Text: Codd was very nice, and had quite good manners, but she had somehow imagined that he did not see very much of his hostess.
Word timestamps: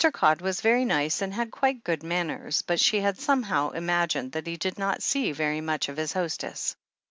Codd 0.15 0.41
was 0.41 0.61
very 0.61 0.83
nice, 0.83 1.21
and 1.21 1.31
had 1.31 1.51
quite 1.51 1.83
good 1.83 2.01
manners, 2.01 2.63
but 2.63 2.79
she 2.79 3.01
had 3.01 3.19
somehow 3.19 3.69
imagined 3.69 4.31
that 4.31 4.47
he 4.47 4.57
did 4.57 4.79
not 4.79 5.03
see 5.03 5.31
very 5.31 5.61
much 5.61 5.89
of 5.89 5.97
his 5.97 6.13
hostess. 6.13 6.75